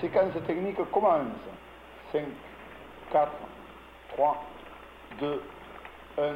[0.00, 1.28] séquence technique commence.
[2.12, 2.24] 5,
[3.12, 3.32] 4,
[4.14, 4.44] 3,
[5.20, 5.42] 2,
[6.18, 6.34] 1,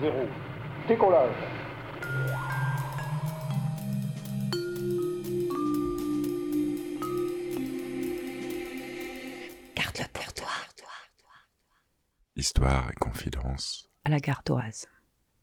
[0.00, 0.28] 0.
[0.88, 1.30] Décollage.
[9.74, 10.46] Garde-le pour toi.
[12.36, 13.88] Histoire et confidence.
[14.04, 14.86] À la gardoise.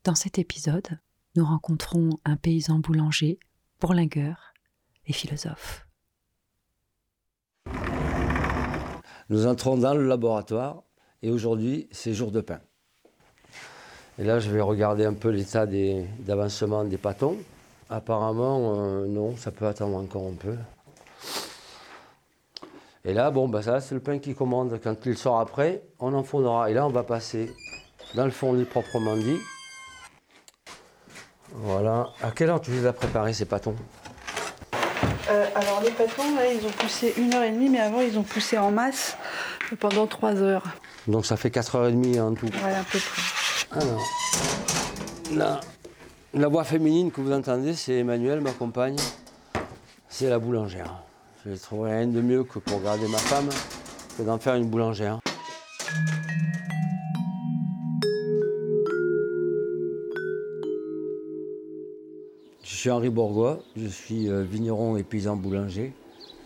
[0.03, 0.99] Dans cet épisode,
[1.35, 3.39] nous rencontrons un paysan boulanger,
[3.79, 4.53] bourlingueur
[5.07, 5.82] et philosophe.
[9.29, 10.83] Nous entrons dans le laboratoire
[11.21, 12.59] et aujourd'hui, c'est jour de pain.
[14.19, 17.37] Et là, je vais regarder un peu l'état des- d'avancement des pâtons.
[17.89, 20.55] Apparemment, euh, non, ça peut attendre encore un peu.
[23.05, 24.79] Et là, bon, bah ça, c'est le pain qui commande.
[24.81, 26.69] Quand il sort après, on en fournera.
[26.69, 27.51] Et là, on va passer
[28.15, 29.37] dans le fondu proprement dit.
[31.51, 32.09] Voilà.
[32.21, 33.75] À quelle heure tu les as préparés, ces pâtons?
[35.29, 38.17] Euh, alors les pâtons, là, ils ont poussé une heure et demie, mais avant, ils
[38.17, 39.17] ont poussé en masse
[39.79, 40.63] pendant trois heures.
[41.07, 42.47] Donc, ça fait 4h30 en tout.
[42.59, 43.81] Voilà, à peu près.
[43.81, 44.01] Alors,
[45.33, 45.61] la,
[46.33, 48.97] la voix féminine que vous entendez, c'est Emmanuel, ma compagne.
[50.09, 51.01] C'est la boulangère.
[51.45, 53.49] Je ne trouverai rien de mieux que pour garder ma femme
[54.17, 55.19] que d'en faire une boulangère.
[62.83, 65.93] Suis Henri Bourgois, je suis euh, vigneron et paysan boulanger.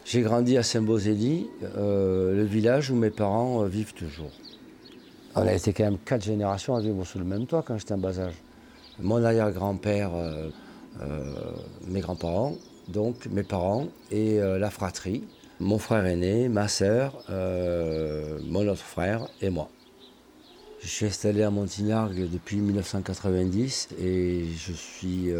[0.05, 4.29] J'ai grandi à Saint-Bosély, euh, le village où mes parents euh, vivent toujours.
[5.33, 7.95] On a été quand même quatre générations à vivre sous le même toit quand j'étais
[7.95, 8.35] en bas âge.
[8.99, 10.51] Mon arrière-grand-père, euh,
[11.87, 12.53] mes grands-parents,
[12.87, 15.23] donc mes parents et la fratrie,
[15.59, 19.69] mon frère aîné, ma sœur, mon autre frère et moi.
[20.81, 25.31] Je suis installé à Montignargues depuis 1990 et je suis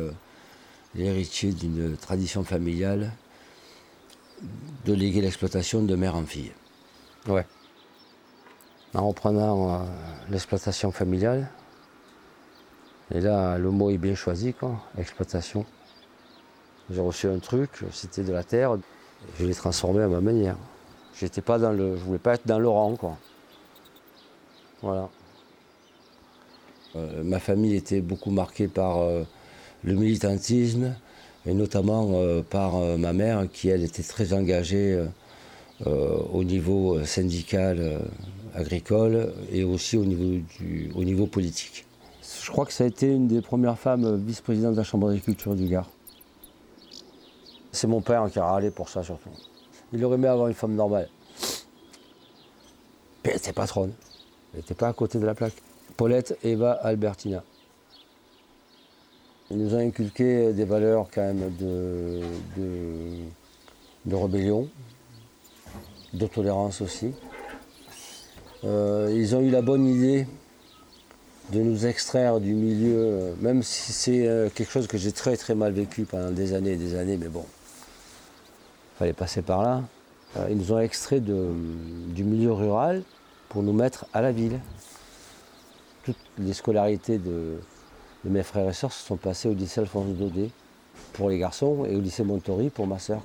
[0.98, 3.12] l'héritier d'une tradition familiale
[4.86, 6.52] de léguer l'exploitation de mère en fille.
[7.28, 7.46] Ouais
[8.94, 9.78] en reprenant euh,
[10.30, 11.50] l'exploitation familiale.
[13.12, 15.66] Et là, le mot est bien choisi, quoi, exploitation.
[16.90, 18.78] J'ai reçu un truc, c'était de la terre,
[19.40, 20.58] je l'ai transformé à ma manière.
[21.20, 23.18] J'étais pas dans le, je voulais pas être dans le rang, quoi.
[24.82, 25.10] Voilà.
[26.96, 29.24] Euh, ma famille était beaucoup marquée par euh,
[29.88, 30.94] le militantisme,
[31.46, 35.08] et notamment euh, par euh, ma mère, qui elle était très engagée
[35.86, 38.00] euh, au niveau syndical, euh,
[38.54, 41.86] agricole et aussi au niveau, du, au niveau politique.
[42.44, 45.56] Je crois que ça a été une des premières femmes vice-présidente de la Chambre d'agriculture
[45.56, 45.90] du Gard.
[47.72, 49.30] C'est mon père qui a râlé pour ça surtout.
[49.94, 51.08] Il aurait aimé avoir une femme normale.
[53.24, 53.94] Puis elle était patronne.
[54.54, 55.54] Elle n'était pas à côté de la plaque.
[55.96, 57.44] Paulette Eva Albertina.
[59.50, 62.22] Ils nous ont inculqué des valeurs quand même de,
[64.06, 64.68] de, rébellion,
[66.14, 67.14] de tolérance aussi.
[68.64, 70.28] Euh, ils ont eu la bonne idée
[71.54, 75.38] de nous extraire du milieu, euh, même si c'est euh, quelque chose que j'ai très
[75.38, 79.62] très mal vécu pendant des années et des années, mais bon, il fallait passer par
[79.64, 79.84] là.
[80.50, 81.54] Ils nous ont extraits de-
[82.10, 83.02] du milieu rural
[83.50, 84.60] pour nous mettre à la ville.
[86.04, 87.56] Toutes les scolarités de,
[88.30, 90.50] mes frères et sœurs se sont passées au lycée Alphonse Daudet
[91.14, 93.22] pour les garçons et au lycée Montori pour ma sœur.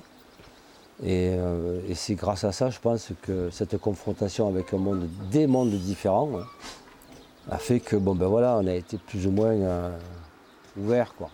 [1.03, 5.47] Et, euh, c'est grâce à ça, je pense, que cette confrontation avec un monde, des
[5.47, 6.45] mondes différents, hein,
[7.49, 9.97] a fait que, bon ben voilà, on a été plus ou moins euh,
[10.77, 11.29] ouverts, quoi.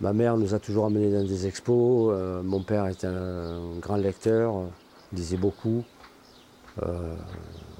[0.00, 2.12] Ma mère nous a toujours emmenés dans des expos.
[2.12, 4.66] euh, mon père était un grand lecteur, euh,
[5.12, 5.82] lisait beaucoup.
[6.82, 7.14] Euh,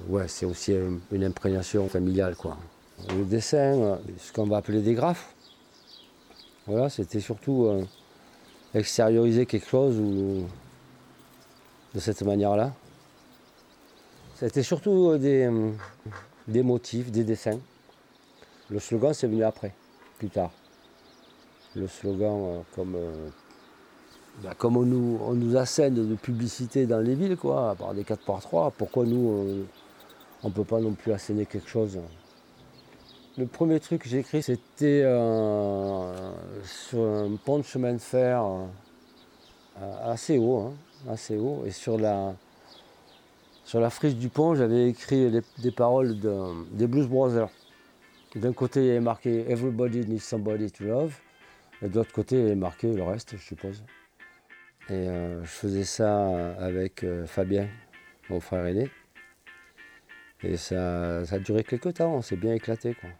[0.08, 2.56] ouais, c'est aussi un- une imprégnation familiale, quoi.
[3.10, 5.34] Le dessin, ce qu'on va appeler des graphes.
[6.66, 7.84] Voilà, c'était surtout euh,
[8.74, 10.44] extérioriser quelque chose ou,
[11.94, 12.72] de cette manière-là.
[14.34, 15.50] C'était surtout euh, des,
[16.46, 17.58] des motifs, des dessins.
[18.70, 19.72] Le slogan, c'est venu après,
[20.18, 20.50] plus tard.
[21.74, 22.96] Le slogan, comme,
[24.38, 28.72] euh, bah, comme on, nous, assène de publicité dans les villes, quoi, par des 4x3,
[28.76, 29.66] pourquoi nous,
[30.42, 31.98] on ne peut pas non plus asséner quelque chose?
[33.36, 36.12] Le premier truc que j'ai écrit, c'était euh,
[36.64, 40.72] sur un pont de chemin de fer euh, assez haut, hein,
[41.12, 41.62] assez haut.
[41.64, 42.34] Et sur la,
[43.64, 47.50] sur la frise du pont, j'avais écrit des paroles de- des Blues Brothers.
[48.34, 51.14] D'un côté, il y avait marqué Everybody needs somebody to love.
[51.80, 53.82] Et de l'autre côté, il y avait marqué le reste, je suppose.
[54.90, 57.68] Et euh, je faisais ça avec euh, Fabien,
[58.30, 58.90] mon frère aîné.
[60.42, 62.94] Et ça, ça a duré quelques temps, on s'est bien éclaté.
[62.94, 63.10] Quoi.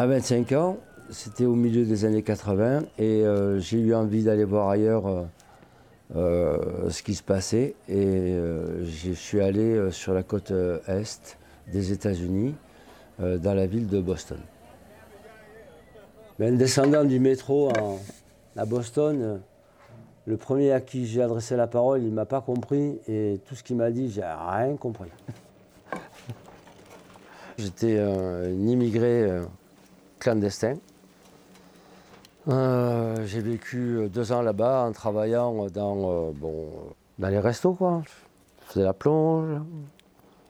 [0.00, 0.78] À 25 ans,
[1.10, 5.24] c'était au milieu des années 80 et euh, j'ai eu envie d'aller voir ailleurs euh,
[6.16, 8.34] euh, ce qui se passait et
[8.82, 11.36] je suis allé sur la côte est
[11.70, 12.54] des États-Unis,
[13.18, 14.38] dans la ville de Boston.
[16.38, 17.70] Mais en descendant du métro
[18.56, 19.42] à Boston,
[20.24, 23.54] le premier à qui j'ai adressé la parole, il ne m'a pas compris et tout
[23.54, 25.10] ce qu'il m'a dit, j'ai rien compris.
[27.58, 29.42] J'étais un immigré
[30.20, 30.74] clandestin
[32.48, 36.32] euh, j'ai vécu deux ans là-bas en travaillant dans, euh,
[37.18, 37.76] dans les restos.
[37.80, 39.60] Je faisais la plonge,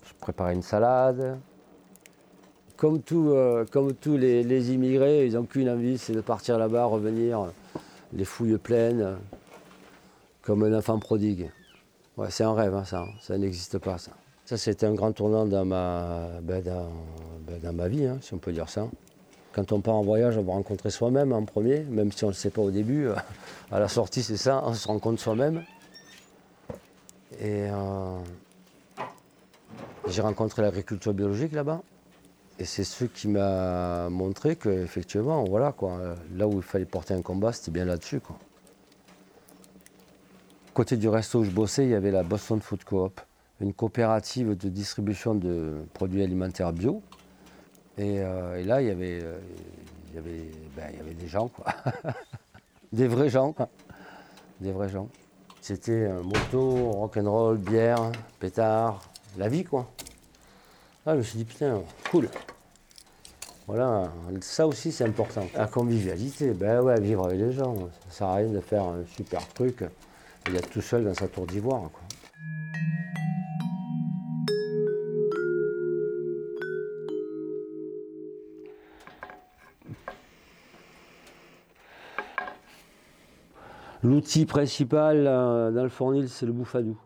[0.04, 1.38] je préparais une salade.
[2.76, 3.64] Comme, euh,
[4.00, 7.48] tous les, immigrés, ils n'ont qu'une envie, c'est de partir là-bas, revenir,
[8.14, 9.18] les fouilles pleines,
[10.42, 11.50] comme un enfant prodigue.
[12.16, 13.06] Ouais, c'est un rêve, hein, ça.
[13.20, 14.12] Ça n'existe pas, ça.
[14.56, 16.62] C'était un grand tournant dans ma, ben,
[17.46, 18.88] ben, vie, hein, si on peut dire ça.
[19.52, 22.32] Quand on part en voyage, on va rencontrer soi-même en premier, même si on ne
[22.32, 23.08] le sait pas au début.
[23.72, 25.64] À la sortie, c'est ça, on se rencontre soi-même.
[27.40, 28.18] Et euh,
[30.06, 31.82] j'ai rencontré l'agriculture biologique là-bas.
[32.60, 35.98] Et c'est ce qui m'a montré qu'effectivement, voilà, quoi,
[36.36, 38.20] là où il fallait porter un combat, c'était bien là-dessus.
[40.74, 43.20] Côté du resto où je bossais, il y avait la Boston Food Coop,
[43.60, 47.02] une coopérative de distribution de produits alimentaires bio.
[47.98, 49.38] Euh, et, là, il y avait, euh,
[50.14, 51.66] ben, il y avait des gens, quoi.
[52.92, 53.68] des vrais gens, quoi.
[54.60, 55.08] Des vrais gens.
[55.60, 59.02] C'était moto, rock'n'roll, bière, pétard,
[59.36, 59.90] la vie, quoi.
[61.06, 62.28] Ah, je me suis dit, putain, cool.
[63.66, 64.10] Voilà,
[64.40, 65.46] ça aussi c'est important.
[65.54, 67.76] La convivialité, ben ouais, vivre avec les gens.
[68.08, 69.84] Ça sert à rien de faire un super truc
[70.48, 71.88] et d'être tout seul dans sa tour d'ivoire.
[84.02, 86.96] L'outil principal euh, dans le fournil, c'est le bouffadou.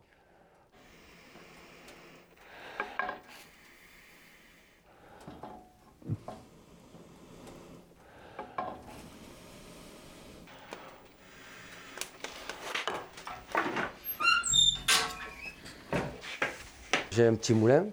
[17.10, 17.86] J'ai un petit moulin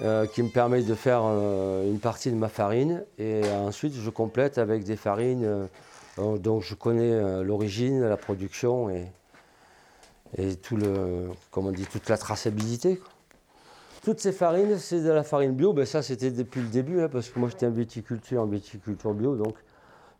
[0.00, 4.10] euh, qui me permet de faire euh, une partie de ma farine et ensuite je
[4.10, 5.68] complète avec des farines
[6.18, 9.06] donc je connais euh, l'origine, la production et,
[10.56, 13.00] tout le, on dit, toute la traçabilité.
[14.02, 15.72] Toutes ces farines, c'est de la farine bio.
[15.72, 19.14] Ben ça, c'était depuis le début, hein, parce que moi, j'étais en viticulture, en viticulture
[19.14, 19.54] bio, donc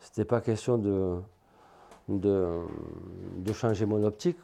[0.01, 1.19] c'était pas question de,
[2.09, 4.39] de, changer mon optique.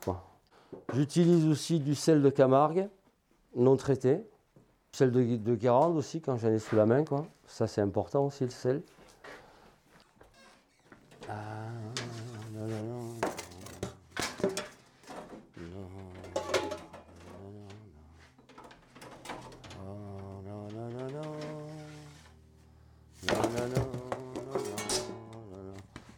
[0.92, 2.88] J'utilise aussi du sel de Camargue,
[3.56, 4.20] non traité.
[4.92, 7.04] Sel de, de Guérande aussi, quand j'en ai sous la main.
[7.46, 8.82] Ça, c'est important aussi, le sel.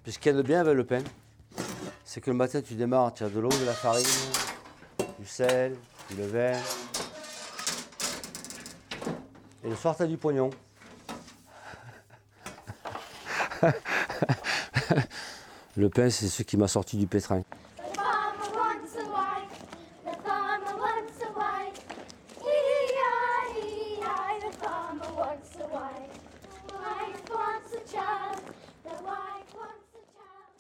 [0.03, 1.03] Puis ce qu'il y a de bien avec le pain,
[2.05, 4.07] c'est que le matin tu démarres, tu as de l'eau, de la farine,
[5.19, 5.77] du sel,
[6.11, 6.53] du levain.
[9.65, 10.51] Et le soir tu as du pognon.
[15.76, 17.42] Le pain, c'est ce qui m'a sorti du pétrin.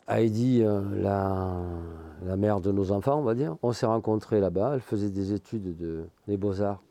[0.08, 4.72] Heidi, euh, la, mère de nos enfants, on va dire, on s'est rencontrés là-bas.
[4.74, 6.82] Elle faisait des études de, des beaux-arts.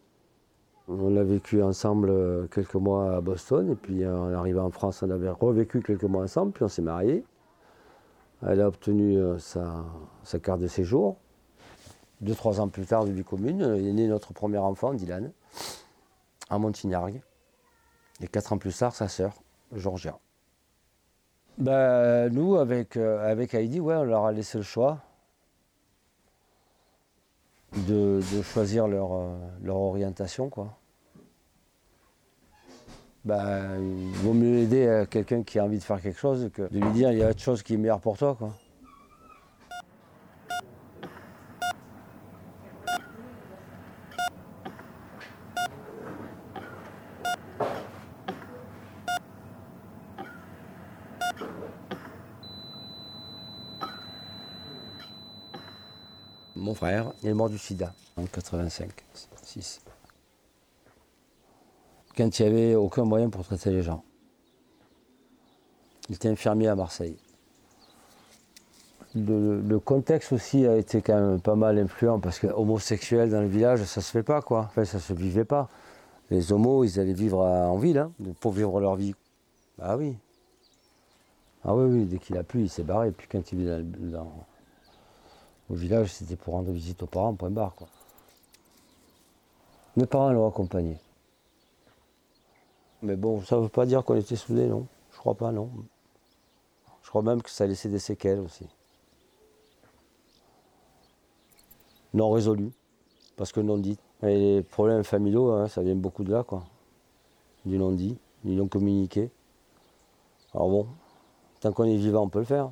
[0.88, 4.72] On a vécu ensemble euh, quelques mois à Boston, et puis en euh, arrivant en
[4.72, 7.24] France, on avait revécu quelques mois ensemble, puis on s'est mariés.
[8.42, 11.18] Elle a obtenu euh, sa, carte de séjour.
[12.22, 15.32] Deux, trois ans plus tard, de vie commune, est né notre premier enfant, Dylan,
[16.50, 17.22] à Montignargues.
[18.22, 19.34] Et quatre ans plus tard, sa sœur,
[19.74, 20.18] Georgia.
[21.58, 25.00] Ben, nous, avec, euh, avec Heidi, ouais, on leur a laissé le choix
[27.76, 30.50] de, choisir leur, euh, leur orientation.
[30.50, 30.78] Quoi
[33.26, 36.62] bah, il vaut mieux aider euh, quelqu'un qui a envie de faire quelque chose que
[36.62, 38.36] de lui dire il y a autre chose qui est meilleure pour toi.
[38.38, 38.54] Quoi.
[56.56, 58.90] Mon frère, il est mort du sida en 85,
[59.44, 59.82] 6
[62.18, 64.04] quand il n'y avait aucun moyen pour traiter les gens.
[66.10, 67.18] Il était infirmier à Marseille.
[69.16, 73.48] Le, contexte aussi a été quand même pas mal influent parce que homosexuel dans le
[73.48, 74.66] village, ça se fait pas quoi.
[74.68, 75.70] Enfin, ça se vivait pas.
[76.30, 79.16] Les homos, ils allaient vivre en ville hein, pour vivre leur vie.
[79.82, 80.18] Ah oui.
[81.64, 83.12] Ah oui, oui, dès qu'il a plu, il s'est barré.
[83.12, 83.84] Puis quand il est
[85.70, 87.88] au village, c'était pour rendre visite aux parents, point barre quoi.
[89.96, 90.98] Mes parents l'ont accompagné.
[93.06, 94.88] Mais bon, ça ne veut pas dire qu'on était soudés, non.
[95.12, 95.70] Je crois pas, non.
[97.04, 98.68] Je crois même que ça a laissé des séquelles aussi.
[102.16, 102.72] Non résolus,
[103.38, 104.00] parce que non dit.
[104.24, 106.64] Et les problèmes familiaux, hein, ça vient beaucoup de là, quoi.
[107.64, 109.30] Du non dit, du non communiqué.
[110.54, 110.88] Alors bon,
[111.60, 112.72] tant qu'on est vivant, on peut le faire.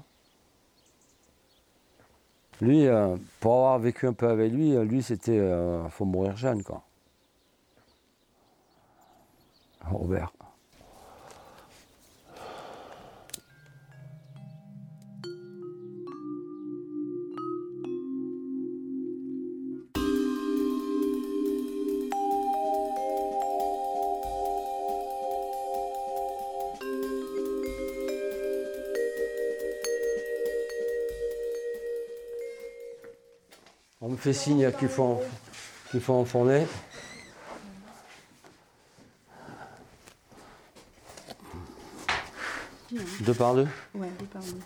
[2.60, 6.36] Lui, euh, pour avoir vécu un peu avec lui, euh, lui c'était, euh, faut mourir
[6.38, 6.82] jeune, quoi.
[9.92, 10.32] Robert.
[34.06, 35.22] On me fait signe qu'il faut,
[35.90, 36.66] qu'il faut enfourner.
[43.22, 44.60] Deux par deux Ouais, deux par deux.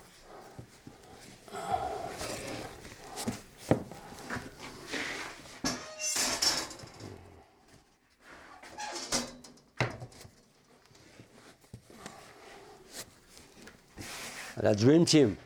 [14.60, 15.36] La Dream Team,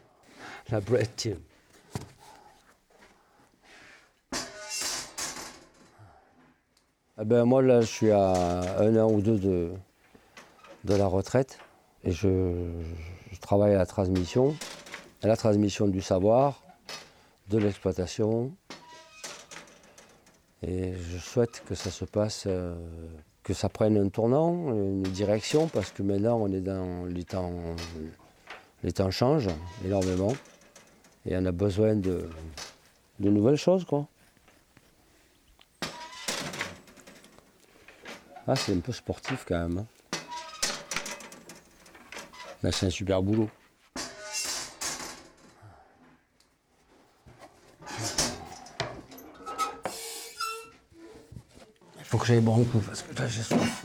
[0.70, 1.38] la Bread Team.
[7.20, 8.32] Eh ben moi là je suis à
[8.80, 9.72] un an ou deux de,
[10.84, 11.58] de la retraite
[12.04, 12.66] et je,
[13.40, 14.54] travaille à la transmission,
[15.22, 16.62] à la transmission du savoir,
[17.48, 18.52] de l'exploitation.
[20.62, 22.74] Et je souhaite que ça se passe, euh,
[23.42, 27.52] que ça prenne un tournant, une direction, parce que maintenant on est dans les temps,
[28.84, 29.50] les temps changent
[29.84, 30.32] énormément
[31.26, 32.28] et on a besoin de,
[33.18, 34.06] nouvelles choses quoi.
[38.46, 39.78] Ah c'est un peu sportif quand même.
[39.78, 39.86] Hein.
[42.62, 43.50] Là, c'est un super boulot.
[51.98, 53.84] Il faut que j'aille coup parce que là j'ai soif.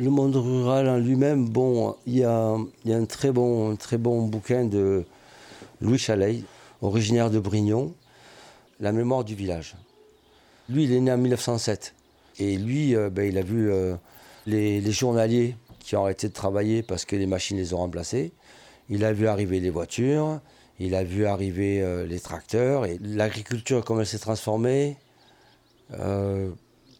[0.00, 2.56] Le monde rural en lui-même, bon, il y a,
[2.88, 5.04] un, très bon, très bon bouquin de
[5.82, 6.42] Louis Chalet,
[6.80, 7.92] originaire de Brignon,
[8.80, 9.76] La mémoire du village.
[10.70, 11.94] Lui, il est né en 1907.
[12.38, 13.94] Et lui, euh, ben, il a vu euh,
[14.46, 18.32] les, journaliers qui ont arrêté de travailler parce que les machines les ont remplacés.
[18.88, 20.40] Il a vu arriver les voitures,
[20.78, 24.96] il a vu arriver euh, les tracteurs, et l'agriculture, comment elle s'est transformée.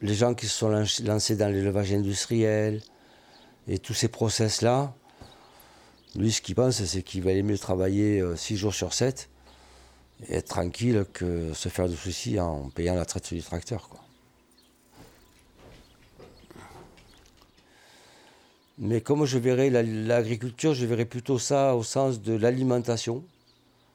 [0.02, 0.70] Les gens qui se sont
[1.04, 2.80] lancés dans l'élevage industriel,
[3.68, 4.94] et tous ces process-là,
[6.16, 9.28] lui, ce qu'il pense, c'est qu'il valait mieux travailler 6 euh, jours sur 7
[10.28, 13.88] et être tranquille que se faire de soucis en payant la traite du tracteur.
[18.78, 23.22] Mais comme je verrais l'agriculture, je verrais plutôt ça au sens de l'alimentation.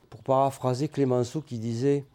[0.09, 2.05] Pour paraphraser Clémenceau qui disait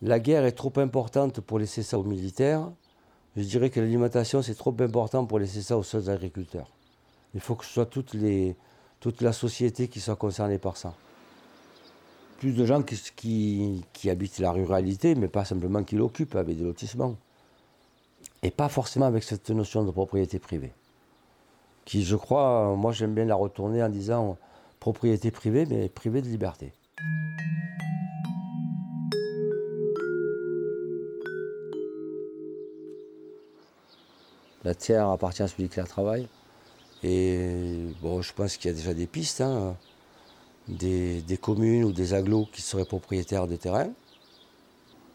[0.00, 2.70] La guerre est trop importante pour laisser ça aux militaires,
[3.36, 6.70] je dirais que l'alimentation, c'est trop important pour laisser ça aux seuls agriculteurs.
[7.34, 10.94] Il faut que ce soit toute la société qui soit concernée par ça.
[12.38, 17.16] Plus de gens qui, habitent la ruralité, mais pas simplement qui l'occupent avec des lotissements.
[18.42, 20.72] Et pas forcément avec cette notion de propriété privée.
[21.84, 24.36] Qui, je crois, moi j'aime bien la retourner en disant
[24.78, 26.72] propriété privée, mais privée de liberté.
[34.64, 36.26] La terre appartient à celui qui la travaille.
[37.02, 39.76] Et bon, je pense qu'il y a déjà des pistes, hein.
[40.68, 43.90] des, communes ou des agglos qui seraient propriétaires des terrains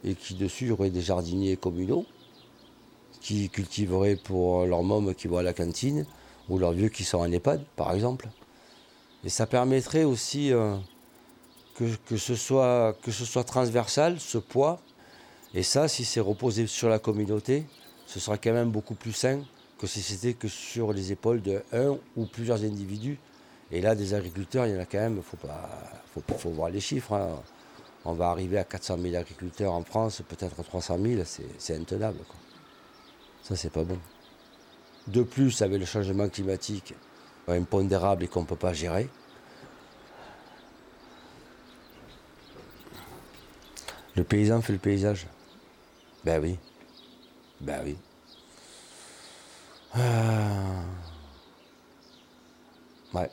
[0.03, 2.05] et qui dessus auraient des jardiniers communaux
[3.21, 6.05] qui cultiveraient pour leurs mômes qui vont à la cantine
[6.47, 8.29] ou leurs vieux qui sont en EHPAD, par exemple.
[9.23, 10.77] Et ça permettrait aussi euh,
[11.75, 14.79] que, ce soit, que ce soit transversal, ce poids.
[15.53, 17.65] Et ça, si c'est reposé sur la communauté,
[18.09, 19.41] ce sera quand même beaucoup plus sain
[19.77, 23.19] que si c'était que sur les épaules de un ou plusieurs individus.
[23.71, 25.69] Et là, des agriculteurs, il y en a quand même, il faut, pas,
[26.11, 27.13] faut, faut voir les chiffres.
[27.13, 27.39] hein.
[28.05, 31.21] On va arriver à 400 000 agriculteurs en France, peut-être 300 000,
[31.59, 32.17] c'est- intenable.
[32.27, 32.35] quoi.
[33.43, 33.99] Ça, c'est pas bon.
[35.07, 36.95] De plus, avec le changement climatique
[37.47, 39.07] impondérable et qu'on ne peut pas gérer,
[44.15, 45.27] le paysan fait le paysage.
[46.25, 46.57] Ben oui.
[47.61, 47.97] Ben oui.
[49.93, 50.83] Ah.
[53.13, 53.29] Ouais.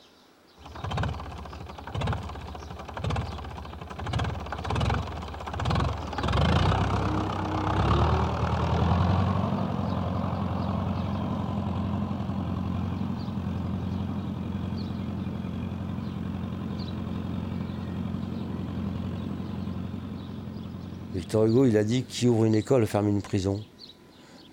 [21.13, 23.63] Victor Hugo, il a dit qui ouvre une école ferme une prison.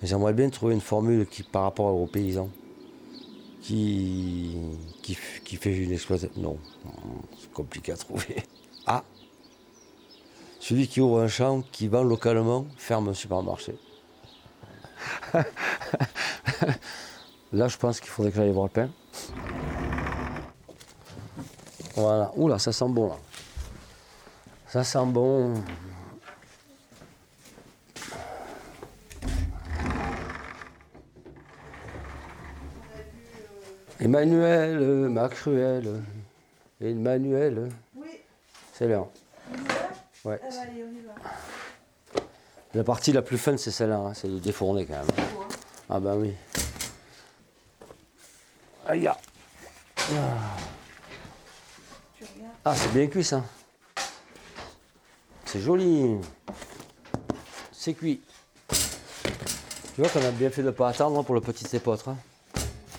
[0.04, 2.50] J'aimerais bien trouver une formule qui, par rapport aux paysans,
[3.62, 4.54] qui,
[5.02, 6.30] qui fait une exploitation.
[6.36, 6.58] Non,
[7.40, 8.36] c'est compliqué à trouver.
[8.86, 9.02] Ah
[10.60, 13.76] Celui qui ouvre un champ, qui vend localement, ferme un supermarché.
[17.54, 18.90] Là, je pense qu'il faudrait que j'aille voir le pain.
[21.94, 22.30] Voilà.
[22.36, 23.16] Oula, ça sent bon là.
[24.66, 25.54] Ça sent bon.
[34.04, 36.02] Emmanuel, euh, Macruel,
[36.78, 38.20] Emmanuel, Oui,
[38.74, 39.08] c'est l'heure.
[39.50, 40.40] on y va Ouais.
[40.42, 42.22] Ah bah, allez, on y va.
[42.74, 45.06] La partie la plus fun, c'est celle-là, hein, c'est de défourner quand même.
[45.88, 46.34] Ah ben oui.
[48.86, 49.16] Aïe ah.
[52.62, 53.42] Ah, c'est bien cuit ça.
[55.46, 56.18] C'est joli.
[57.72, 58.20] C'est cuit.
[58.68, 62.10] Tu vois qu'on a bien fait de ne pas attendre hein, pour le petit épeautre.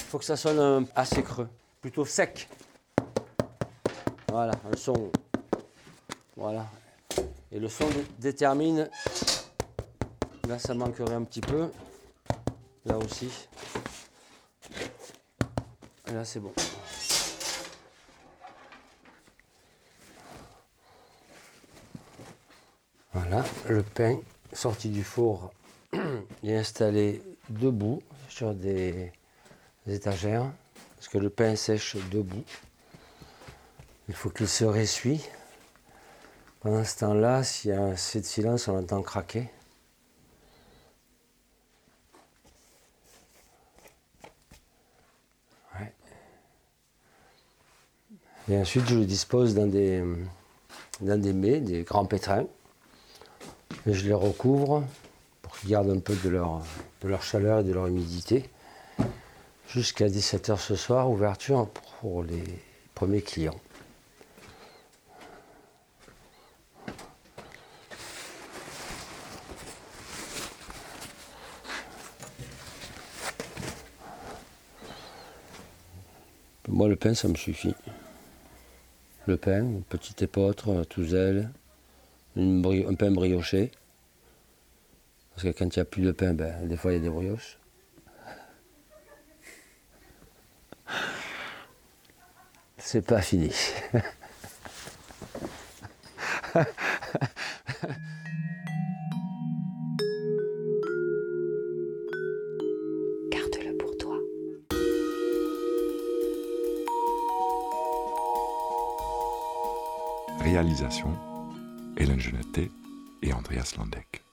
[0.05, 1.49] Il faut que ça sonne euh, assez creux,
[1.81, 2.47] plutôt sec.
[4.29, 5.11] Voilà, un son.
[6.37, 6.67] Voilà.
[7.51, 8.87] Et le son dé- détermine.
[10.47, 11.69] Là, ça manquerait un petit peu.
[12.85, 13.31] Là aussi.
[16.13, 16.53] Là, c'est bon.
[23.13, 24.19] Voilà, le pain
[24.53, 25.51] sorti du four
[26.43, 29.11] est installé debout sur des,
[29.85, 30.51] des étagères,
[30.95, 32.43] parce que le pain sèche debout.
[34.07, 35.21] Il faut qu'il se ressuie.
[36.61, 39.49] Pendant ce temps-là, s'il y a assez de silence, on entend craquer.
[45.79, 45.93] Ouais.
[48.49, 50.03] Et ensuite, je le dispose dans des,
[51.01, 52.45] dans des mets, des grands pétrins.
[53.85, 54.83] Et je les recouvre
[55.43, 56.63] pour qu'ils gardent un peu de leur,
[57.01, 58.49] de leur chaleur et de leur humidité.
[59.75, 61.67] Jusqu'à 17h ce soir, ouverture
[61.99, 62.45] pour les
[62.93, 63.59] premiers clients.
[76.69, 77.75] Moi, le pain, ça me suffit.
[79.25, 81.51] Le pain, une petite épeautre, euh, tout zèle,
[82.37, 83.71] une un pain brioché.
[85.31, 87.01] Parce que quand il n'y a plus de pain, ben, des fois il y a
[87.01, 87.57] des brioches.
[92.77, 93.51] C'est pas fini.
[103.31, 104.17] Garde-le pour toi.
[110.39, 111.17] Réalisation
[111.97, 112.69] Hélène Genetet
[113.21, 114.24] et Andreas Landek.